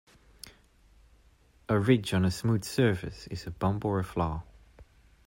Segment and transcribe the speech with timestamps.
[1.69, 4.41] A ridge on a smooth surface is a bump or flaw.